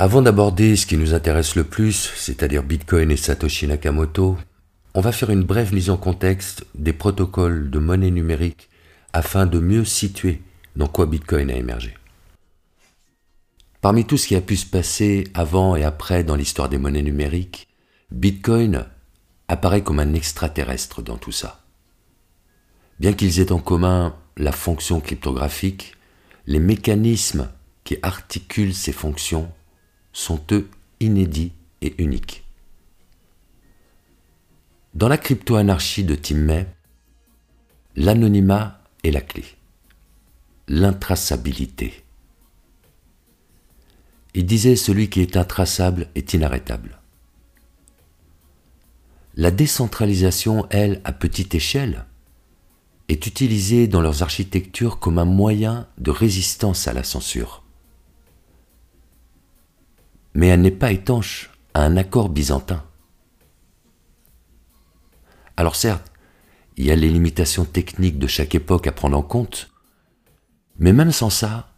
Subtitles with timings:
[0.00, 4.38] Avant d'aborder ce qui nous intéresse le plus, c'est-à-dire Bitcoin et Satoshi Nakamoto,
[4.94, 8.70] on va faire une brève mise en contexte des protocoles de monnaie numérique
[9.12, 10.40] afin de mieux situer
[10.74, 11.92] dans quoi Bitcoin a émergé.
[13.82, 17.02] Parmi tout ce qui a pu se passer avant et après dans l'histoire des monnaies
[17.02, 17.68] numériques,
[18.10, 18.86] Bitcoin
[19.48, 21.60] apparaît comme un extraterrestre dans tout ça.
[23.00, 25.94] Bien qu'ils aient en commun la fonction cryptographique,
[26.46, 27.50] les mécanismes
[27.84, 29.52] qui articulent ces fonctions
[30.12, 30.68] sont eux
[31.00, 32.44] inédits et uniques.
[34.94, 36.66] Dans la crypto-anarchie de Tim May,
[37.96, 39.44] l'anonymat est la clé,
[40.68, 42.04] l'intraçabilité.
[44.34, 46.98] Il disait celui qui est intraçable est inarrêtable.
[49.36, 52.04] La décentralisation, elle, à petite échelle,
[53.08, 57.62] est utilisée dans leurs architectures comme un moyen de résistance à la censure.
[60.34, 62.84] Mais elle n'est pas étanche à un accord byzantin.
[65.56, 66.10] Alors certes,
[66.76, 69.70] il y a les limitations techniques de chaque époque à prendre en compte,
[70.78, 71.68] mais même sans ça,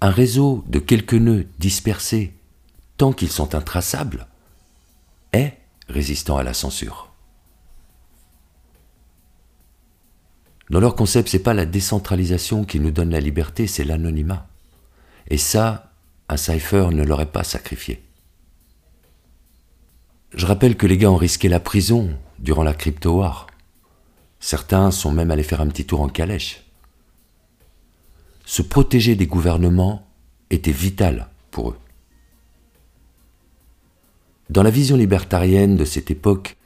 [0.00, 2.32] un réseau de quelques nœuds dispersés,
[2.96, 4.26] tant qu'ils sont intraçables,
[5.32, 7.12] est résistant à la censure.
[10.70, 14.46] Dans leur concept, c'est pas la décentralisation qui nous donne la liberté, c'est l'anonymat.
[15.28, 15.87] Et ça,
[16.28, 18.02] un cipher ne l'aurait pas sacrifié.
[20.34, 23.46] Je rappelle que les gars ont risqué la prison durant la crypto-war.
[24.40, 26.64] Certains sont même allés faire un petit tour en calèche.
[28.44, 30.06] Se protéger des gouvernements
[30.50, 31.78] était vital pour eux.
[34.50, 36.56] Dans la vision libertarienne de cette époque,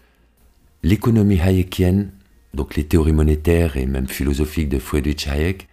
[0.83, 2.13] l'économie hayekienne,
[2.55, 5.69] donc les théories monétaires et même philosophiques de Friedrich Hayek,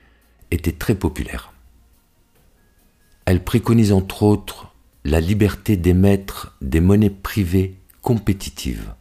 [0.51, 1.53] était très populaire.
[3.29, 4.73] Elle préconise entre autres
[5.05, 8.95] la liberté d'émettre des monnaies privées compétitive.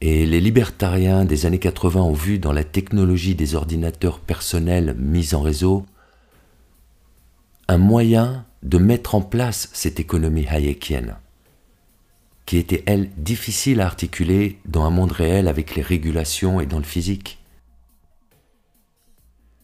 [0.00, 5.34] Et les libertariens des années 80 ont vu dans la technologie des ordinateurs personnels mis
[5.34, 5.84] en réseau
[7.66, 11.16] un moyen de mettre en place cette économie hayekienne,
[12.46, 16.78] qui était, elle, difficile à articuler dans un monde réel avec les régulations et dans
[16.78, 17.41] le physique.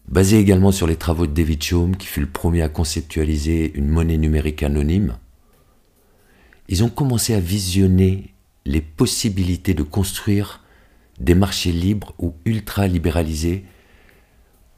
[0.08, 3.88] Basé également sur les travaux de David Chaum, qui fut le premier à conceptualiser une
[3.88, 5.19] monnaie numérique anonyme,
[6.69, 8.32] ils ont commencé à visionner
[8.64, 10.62] les possibilités de construire
[11.20, 13.66] des marchés libres ou ultra libéralisés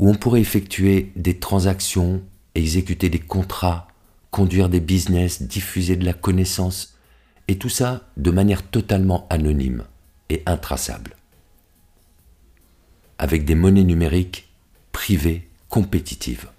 [0.00, 2.22] où on pourrait effectuer des transactions,
[2.56, 3.86] exécuter des contrats,
[4.32, 6.96] conduire des business, diffuser de la connaissance,
[7.46, 9.84] et tout ça de manière totalement anonyme
[10.28, 11.16] et intraçable.
[13.18, 14.49] Avec des monnaies numériques
[15.00, 16.50] privées compétitives.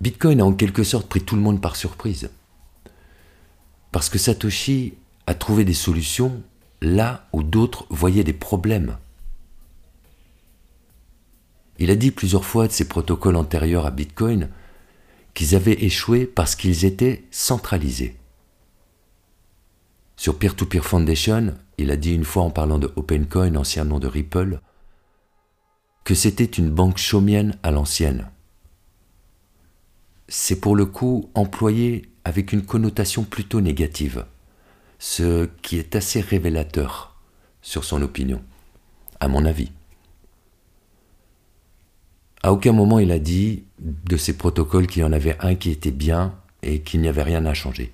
[0.00, 2.30] Bitcoin a en quelque sorte pris tout le monde par surprise.
[3.90, 4.94] Parce que Satoshi
[5.26, 6.40] a trouvé des solutions
[6.80, 8.96] là où d'autres voyaient des problèmes.
[11.80, 14.50] Il a dit plusieurs fois de ses protocoles antérieurs à Bitcoin
[15.34, 18.14] qu'ils avaient échoué parce qu'ils étaient centralisés.
[20.16, 24.06] Sur Peer-to-Peer Foundation, il a dit une fois en parlant de OpenCoin, ancien nom de
[24.06, 24.60] Ripple,
[26.06, 28.30] que c'était une banque chaumienne à l'ancienne
[30.28, 34.26] c'est pour le coup employé avec une connotation plutôt négative,
[34.98, 37.16] ce qui est assez révélateur
[37.62, 38.42] sur son opinion,
[39.20, 39.70] à mon avis.
[42.42, 45.70] À aucun moment il a dit de ces protocoles qu'il y en avait un qui
[45.70, 47.92] était bien et qu'il n'y avait rien à changer.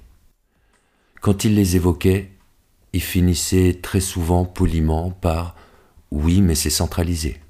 [1.20, 2.30] Quand il les évoquait,
[2.92, 5.54] il finissait très souvent poliment par
[6.10, 7.40] oui, mais c'est centralisé.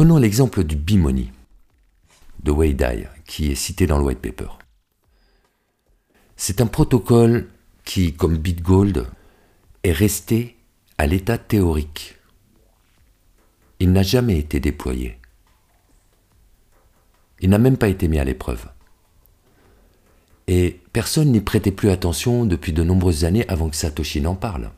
[0.00, 1.30] Prenons l'exemple du bimoni
[2.42, 4.48] de Weidai, qui est cité dans le white paper.
[6.36, 7.50] C'est un protocole
[7.84, 9.06] qui, comme BitGold,
[9.82, 10.56] est resté
[10.96, 12.16] à l'état théorique.
[13.78, 15.18] Il n'a jamais été déployé.
[17.40, 18.70] Il n'a même pas été mis à l'épreuve.
[20.46, 24.70] Et personne n'y prêtait plus attention depuis de nombreuses années avant que Satoshi n'en parle.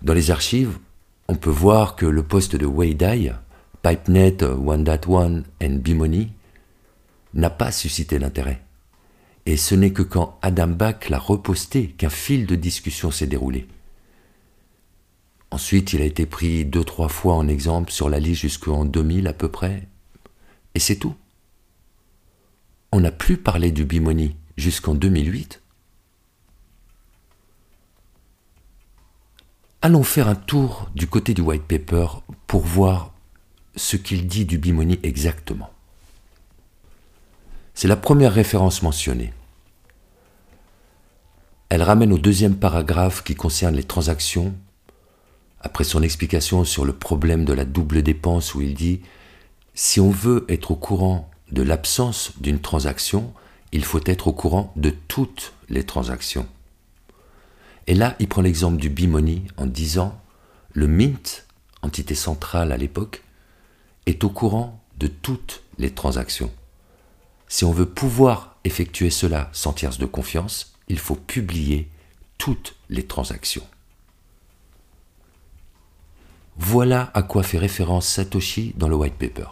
[0.00, 0.78] Dans les archives,
[1.28, 3.32] on peut voir que le poste de Weidai
[3.82, 6.32] PipeNet 1.1 et Bimoni
[7.34, 8.62] n'a pas suscité l'intérêt.
[9.46, 13.66] Et ce n'est que quand Adam Back l'a reposté qu'un fil de discussion s'est déroulé.
[15.50, 19.26] Ensuite, il a été pris deux, trois fois en exemple sur la liste jusqu'en 2000
[19.26, 19.88] à peu près.
[20.74, 21.14] Et c'est tout.
[22.92, 25.61] On n'a plus parlé du Bimoni jusqu'en 2008.
[29.84, 32.06] Allons faire un tour du côté du white paper
[32.46, 33.12] pour voir
[33.74, 35.70] ce qu'il dit du bimoni exactement.
[37.74, 39.32] C'est la première référence mentionnée.
[41.68, 44.54] Elle ramène au deuxième paragraphe qui concerne les transactions,
[45.60, 49.00] après son explication sur le problème de la double dépense où il dit
[49.74, 53.32] Si on veut être au courant de l'absence d'une transaction,
[53.72, 56.46] il faut être au courant de toutes les transactions.
[57.92, 60.18] Et là, il prend l'exemple du bimoni en disant
[60.72, 61.46] Le Mint,
[61.82, 63.22] entité centrale à l'époque,
[64.06, 66.50] est au courant de toutes les transactions.
[67.48, 71.90] Si on veut pouvoir effectuer cela sans tierce de confiance, il faut publier
[72.38, 73.66] toutes les transactions.
[76.56, 79.48] Voilà à quoi fait référence Satoshi dans le white paper.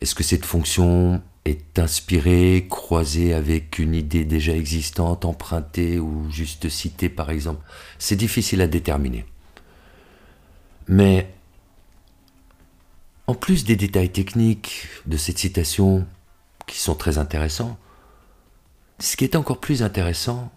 [0.00, 6.68] Est-ce que cette fonction est inspirée, croisée avec une idée déjà existante, empruntée ou juste
[6.68, 7.64] citée par exemple?
[7.98, 9.24] C'est difficile à déterminer.
[10.86, 11.32] Mais
[13.26, 16.06] en plus des détails techniques de cette citation
[16.66, 17.78] qui sont très intéressants,
[19.00, 20.50] ce qui est encore plus intéressant,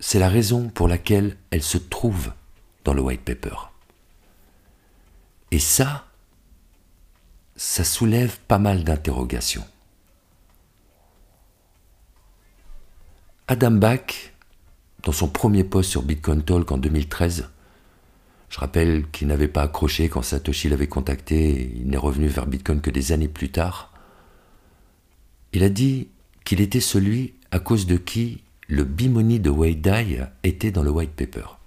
[0.00, 2.32] c'est la raison pour laquelle elle se trouve
[2.84, 3.56] dans le white paper.
[5.50, 6.06] Et ça,
[7.56, 9.64] ça soulève pas mal d'interrogations.
[13.46, 14.34] Adam Back,
[15.02, 17.48] dans son premier post sur Bitcoin Talk en 2013,
[18.48, 22.80] je rappelle qu'il n'avait pas accroché quand Satoshi l'avait contacté, il n'est revenu vers Bitcoin
[22.80, 23.92] que des années plus tard.
[25.52, 26.08] Il a dit
[26.44, 30.90] qu'il était celui à cause de qui le bimoni de Wei Dai était dans le
[30.90, 31.58] white paper.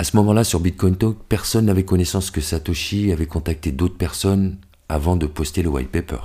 [0.00, 4.56] À ce moment-là, sur Bitcoin Talk, personne n'avait connaissance que Satoshi avait contacté d'autres personnes
[4.88, 6.20] avant de poster le white paper.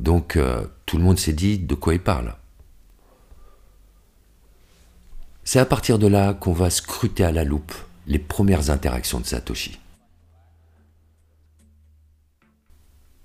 [0.00, 2.34] Donc euh, tout le monde s'est dit de quoi il parle?
[5.44, 7.76] C'est à partir de là qu'on va scruter à la loupe
[8.08, 9.78] les premières interactions de Satoshi.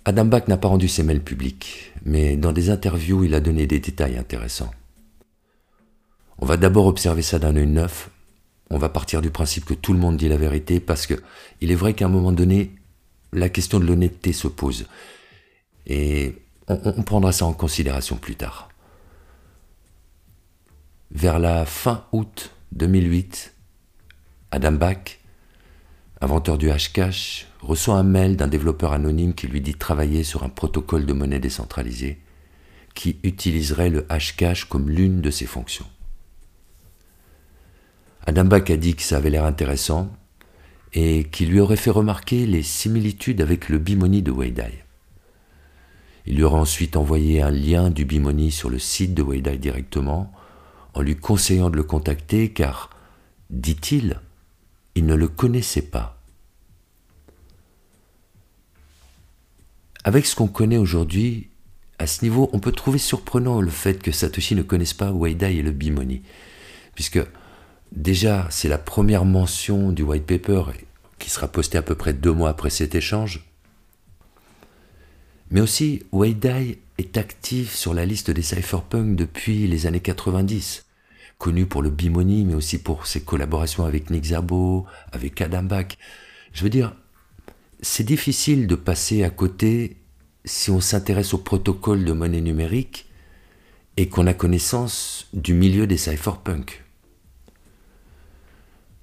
[0.06, 3.66] Adam Back n'a pas rendu ses mails publics, mais dans des interviews, il a donné
[3.66, 4.69] des détails intéressants.
[6.38, 8.12] On va d'abord observer ça d'un œil neuf.
[8.69, 11.16] On va partir du principe que tout le monde dit la vérité parce que
[11.62, 12.75] il est vrai qu'à un moment donné,
[13.34, 14.88] la question de l'honnêteté se pose.
[15.86, 16.36] Et
[16.68, 18.69] on prendra ça en considération plus tard
[21.12, 23.54] vers la fin août 2008,
[24.52, 25.19] Adam Back,
[26.22, 30.50] inventeur du Hashcash, reçoit un mail d'un développeur anonyme qui lui dit travailler sur un
[30.50, 32.19] protocole de monnaie décentralisée
[32.94, 35.86] qui utiliserait le Hashcash comme l'une de ses fonctions.
[38.28, 40.12] Adam Back a dit que ça avait l'air intéressant
[40.94, 44.84] et qu'il lui aurait fait remarquer les similitudes avec le Bimoni de Weidai.
[46.26, 50.34] Il lui aurait ensuite envoyé un lien du Bimoni sur le site de Weidai directement
[50.94, 52.90] en lui conseillant de le contacter car,
[53.50, 54.20] dit-il,
[54.96, 56.22] il ne le connaissait pas.
[60.04, 61.50] Avec ce qu'on connaît aujourd'hui,
[61.98, 65.56] à ce niveau, on peut trouver surprenant le fait que Satoshi ne connaisse pas Weidai
[65.56, 66.24] et le Bimoni,
[66.94, 67.22] puisque
[67.92, 70.63] déjà c'est la première mention du white paper
[71.19, 73.45] qui sera postée à peu près deux mois après cet échange.
[75.50, 80.84] Mais aussi, Weidai est actif sur la liste des cypherpunks depuis les années 90
[81.38, 85.97] connu pour le bimoni, mais aussi pour ses collaborations avec Nick Zabo, avec Adam Bach.
[86.54, 86.95] Je veux dire,
[87.81, 89.97] c'est difficile de passer à côté
[90.45, 93.07] si on s'intéresse au protocole de monnaie numérique
[93.97, 96.83] et qu'on a connaissance du milieu des cypherpunks.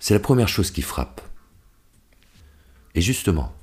[0.05, 1.23] C'est la première chose qui frappe.
[2.95, 3.55] Et justement,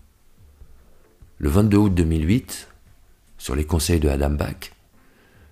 [1.37, 2.67] le 22 août 2008,
[3.37, 4.71] sur les conseils de Adam Bach,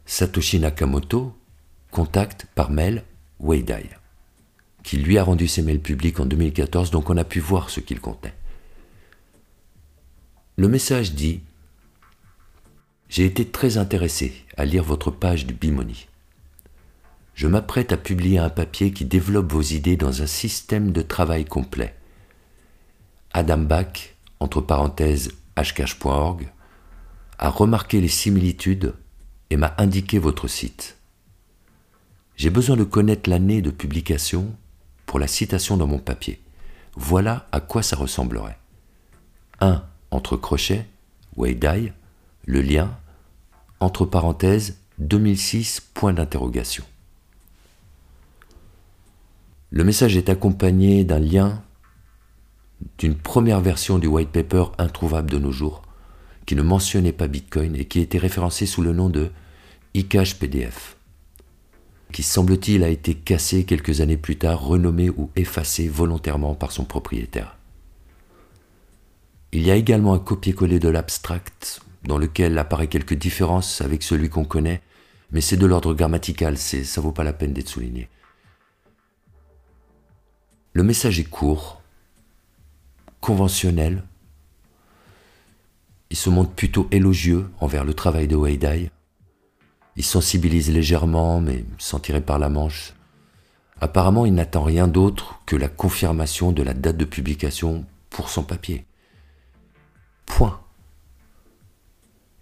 [0.08, 1.38] Satoshi Nakamoto
[1.92, 3.04] contacte par mail
[3.40, 3.88] Weidai,
[4.82, 7.82] qui lui a rendu ses mails publics en 2014, donc on a pu voir ce
[7.82, 8.34] qu'il contenait.
[10.58, 11.42] Le message dit
[13.10, 16.08] J'ai été très intéressé à lire votre page du Bimoni.
[17.40, 21.46] Je m'apprête à publier un papier qui développe vos idées dans un système de travail
[21.46, 21.96] complet.
[23.32, 26.50] Adam Bach, entre parenthèses hcash.org,
[27.38, 28.94] a remarqué les similitudes
[29.50, 30.98] et m'a indiqué votre site.
[32.36, 34.54] J'ai besoin de connaître l'année de publication
[35.06, 36.42] pour la citation dans mon papier.
[36.98, 38.60] Voilà à quoi ça ressemblerait.
[39.62, 39.82] 1.
[40.12, 40.86] Entre crochets,
[41.38, 41.94] Weidai,
[42.46, 42.98] le lien,
[43.80, 46.84] entre parenthèses, 2006, point d'interrogation.
[49.72, 51.64] Le message est accompagné d'un lien
[52.98, 55.84] d'une première version du white paper introuvable de nos jours,
[56.48, 59.32] qui ne mentionnait pas Bitcoin et qui était référencé sous le nom de
[59.96, 60.96] eCash PDF.
[62.12, 66.86] qui semble-t-il a été cassé quelques années plus tard, renommé ou effacé volontairement par son
[66.86, 67.56] propriétaire.
[69.52, 74.30] Il y a également un copier-coller de l'abstract, dans lequel apparaît quelques différences avec celui
[74.30, 74.82] qu'on connaît,
[75.32, 78.10] mais c'est de l'ordre grammatical, ça vaut pas la peine d'être souligné.
[80.74, 81.82] Le message est court,
[83.22, 84.04] conventionnel.
[86.12, 88.92] Il se montre plutôt élogieux envers le travail de Weidai.
[89.96, 92.94] Il sensibilise légèrement, mais sans tirer par la manche.
[93.82, 98.44] Apparemment, il n'attend rien d'autre que la confirmation de la date de publication pour son
[98.44, 98.86] papier.
[100.26, 100.60] Point.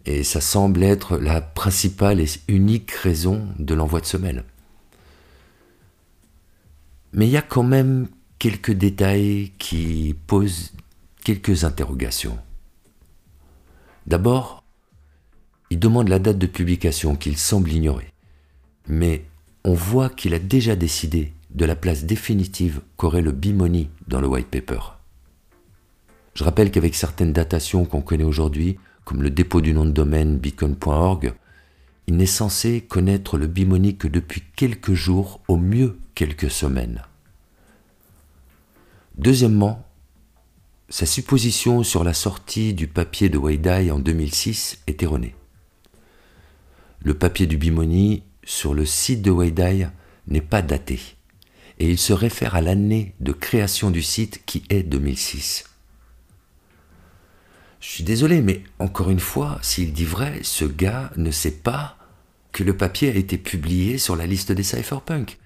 [0.06, 4.44] Et ça semble être la principale et unique raison de l'envoi de semelle.
[7.14, 8.08] Mais il y a quand même
[8.40, 10.74] quelques détails qui posent
[11.24, 12.38] quelques interrogations.
[14.06, 14.64] D'abord,
[15.70, 18.14] il demande la date de publication qu'il semble ignorer,
[18.88, 19.26] mais
[19.64, 24.28] on voit qu'il a déjà décidé de la place définitive qu'aurait le bimoni dans le
[24.28, 24.80] white paper.
[26.36, 30.38] Je rappelle qu'avec certaines datations qu'on connaît aujourd'hui, comme le dépôt du nom de domaine
[30.38, 31.34] beacon.org,
[32.06, 37.02] il n'est censé connaître le bimoni que depuis quelques jours, au mieux quelques semaines.
[39.18, 39.84] Deuxièmement,
[40.90, 45.34] sa supposition sur la sortie du papier de Weidai en 2006 est erronée.
[47.02, 49.88] Le papier du Bimoni sur le site de Weidai
[50.28, 51.00] n'est pas daté
[51.80, 55.66] et il se réfère à l'année de création du site qui est 2006.
[57.80, 61.98] Je suis désolé, mais encore une fois, s'il dit vrai, ce gars ne sait pas
[62.52, 65.40] que le papier a été publié sur la liste des cypherpunks,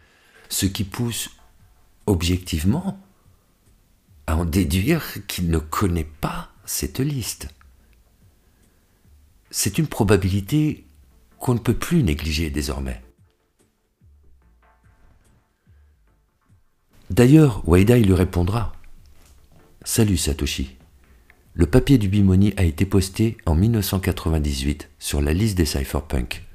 [0.50, 1.30] ce qui pousse
[2.06, 3.00] objectivement
[4.32, 7.50] à en déduire qu'il ne connaît pas cette liste.
[9.50, 10.86] C'est une probabilité
[11.38, 13.02] qu'on ne peut plus négliger désormais.
[17.10, 18.72] D'ailleurs, Waidai lui répondra
[19.84, 20.78] Salut Satoshi.
[21.54, 26.48] Le papier du Bimoni a été posté en 1998 sur la liste des cypherpunks.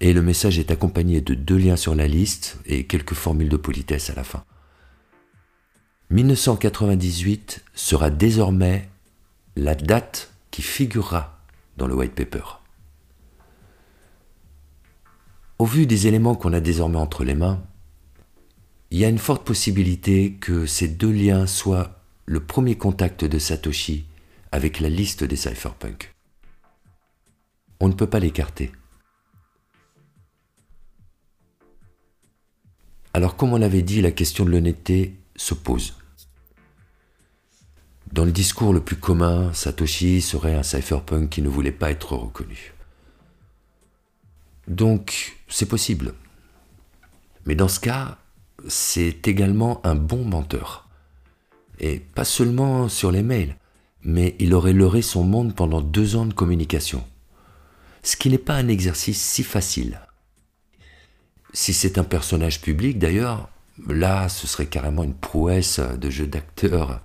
[0.00, 3.56] Et le message est accompagné de deux liens sur la liste et quelques formules de
[3.56, 4.44] politesse à la fin.
[6.10, 8.88] 1998 sera désormais
[9.54, 11.38] la date qui figurera
[11.76, 12.42] dans le white paper.
[15.60, 17.62] Au vu des éléments qu'on a désormais entre les mains,
[18.90, 23.38] il y a une forte possibilité que ces deux liens soient le premier contact de
[23.38, 24.04] Satoshi
[24.50, 26.12] avec la liste des cypherpunks.
[27.78, 28.72] On ne peut pas l'écarter.
[33.14, 35.99] Alors comme on l'avait dit, la question de l'honnêteté se pose.
[38.12, 42.16] Dans le discours le plus commun, Satoshi serait un cypherpunk qui ne voulait pas être
[42.16, 42.74] reconnu.
[44.66, 46.14] Donc, c'est possible.
[47.46, 48.18] Mais dans ce cas,
[48.66, 50.88] c'est également un bon menteur.
[51.78, 53.56] Et pas seulement sur les mails,
[54.02, 57.04] mais il aurait leurré son monde pendant deux ans de communication.
[58.02, 60.00] Ce qui n'est pas un exercice si facile.
[61.52, 63.48] Si c'est un personnage public d'ailleurs,
[63.88, 67.02] là ce serait carrément une prouesse de jeu d'acteur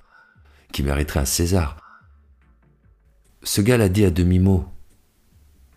[0.75, 1.77] qui mériterait un César.
[3.44, 4.65] Ce gars l'a dit à demi-mot.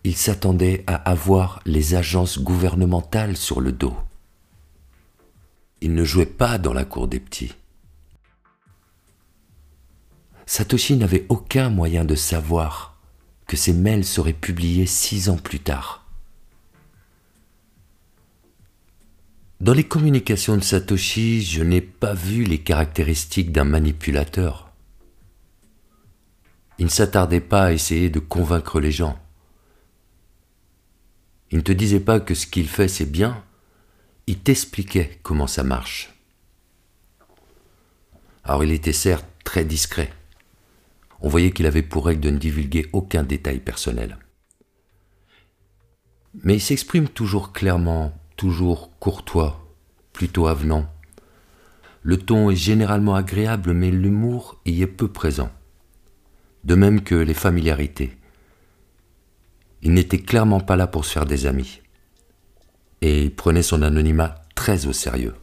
[0.03, 3.95] Il s'attendait à avoir les agences gouvernementales sur le dos.
[5.79, 7.55] Il ne jouait pas dans la cour des petits.
[10.45, 12.97] Satoshi n'avait aucun moyen de savoir
[13.47, 16.05] que ses mails seraient publiés six ans plus tard.
[19.61, 24.68] Dans les communications de Satoshi, je n'ai pas vu les caractéristiques d'un manipulateur.
[26.79, 29.19] Il ne s'attardait pas à essayer de convaincre les gens.
[31.51, 33.43] Il ne te disait pas que ce qu'il fait c'est bien,
[34.27, 36.13] il t'expliquait comment ça marche.
[38.45, 40.13] Alors il était certes très discret.
[41.19, 44.17] On voyait qu'il avait pour règle de ne divulguer aucun détail personnel.
[46.43, 49.67] Mais il s'exprime toujours clairement, toujours courtois,
[50.13, 50.89] plutôt avenant.
[52.03, 55.51] Le ton est généralement agréable, mais l'humour y est peu présent
[56.63, 58.17] de même que les familiarités.
[59.81, 61.81] Il n'était clairement pas là pour se faire des amis,
[63.01, 65.35] et il prenait son anonymat très au sérieux.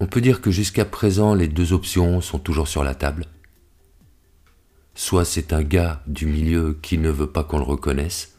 [0.00, 3.26] On peut dire que jusqu'à présent, les deux options sont toujours sur la table.
[4.94, 8.36] Soit c'est un gars du milieu qui ne veut pas qu'on le reconnaisse,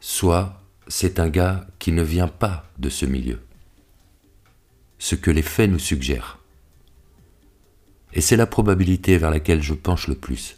[0.00, 3.40] soit c'est un gars qui ne vient pas de ce milieu.
[4.98, 6.37] Ce que les faits nous suggèrent.
[8.12, 10.56] Et c'est la probabilité vers laquelle je penche le plus.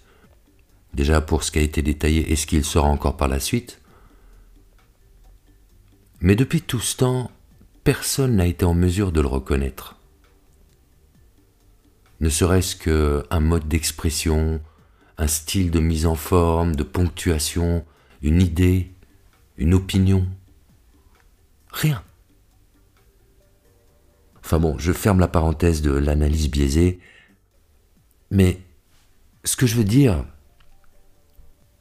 [0.95, 3.81] Déjà pour ce qui a été détaillé et ce qu'il sera encore par la suite,
[6.23, 7.31] Mais depuis tout ce temps,
[7.83, 9.97] personne n'a été en mesure de le reconnaître.
[12.21, 14.61] Ne serait-ce qu'un mode d'expression,
[15.17, 17.87] un style de mise en forme, de ponctuation,
[18.21, 18.93] une idée,
[19.57, 20.27] une opinion.
[21.73, 22.03] Rien.
[24.45, 27.01] Enfin bon, je ferme la parenthèse de l'analyse biaisée,
[28.31, 28.61] mais
[29.45, 30.25] ce que je veux dire,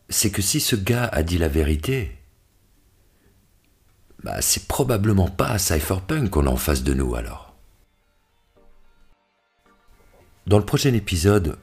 [0.10, 2.18] c'est que si ce gars a dit la vérité,
[4.24, 7.56] bah c'est probablement pas Cypherpunk qu'on a en face de nous alors.
[10.48, 11.58] Dans le prochain épisode,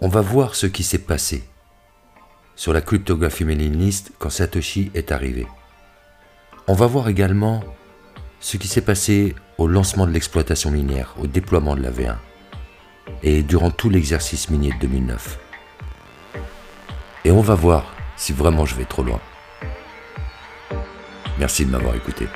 [0.00, 1.44] on va voir ce qui s'est passé
[2.56, 5.46] sur la cryptographie méliniste quand Satoshi est arrivé.
[6.66, 7.62] On va voir également
[8.40, 12.16] ce qui s'est passé au lancement de l'exploitation minière, au déploiement de la V1
[13.22, 15.38] et durant tout l'exercice minier de 2009.
[17.24, 19.20] Et on va voir si vraiment je vais trop loin.
[21.38, 22.26] Merci de m'avoir écouté.